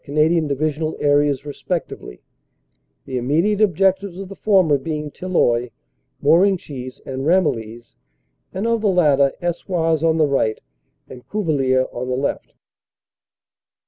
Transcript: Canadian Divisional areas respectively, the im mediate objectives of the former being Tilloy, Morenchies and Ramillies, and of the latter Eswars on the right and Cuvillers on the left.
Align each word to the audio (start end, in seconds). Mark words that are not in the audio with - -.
Canadian 0.03 0.47
Divisional 0.47 0.97
areas 0.99 1.45
respectively, 1.45 2.23
the 3.05 3.19
im 3.19 3.27
mediate 3.27 3.61
objectives 3.61 4.17
of 4.17 4.29
the 4.29 4.35
former 4.35 4.79
being 4.79 5.11
Tilloy, 5.11 5.69
Morenchies 6.23 6.99
and 7.05 7.23
Ramillies, 7.23 7.97
and 8.51 8.65
of 8.65 8.81
the 8.81 8.87
latter 8.87 9.31
Eswars 9.43 10.01
on 10.01 10.17
the 10.17 10.25
right 10.25 10.59
and 11.07 11.27
Cuvillers 11.27 11.85
on 11.91 12.09
the 12.09 12.17
left. 12.17 12.55